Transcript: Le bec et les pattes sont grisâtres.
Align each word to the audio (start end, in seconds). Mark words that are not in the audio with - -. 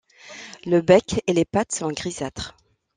Le 0.65 0.81
bec 0.81 1.21
et 1.27 1.33
les 1.33 1.45
pattes 1.45 1.73
sont 1.73 1.91
grisâtres. 1.91 2.57